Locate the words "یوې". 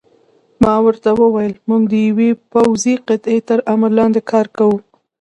2.07-2.29